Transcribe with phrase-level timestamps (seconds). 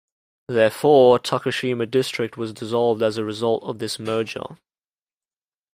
[0.47, 4.57] Therefore, Takashima District was dissolved as a result of this merger.